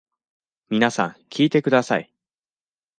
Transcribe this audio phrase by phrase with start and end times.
[0.71, 2.11] 皆さん聞いてください。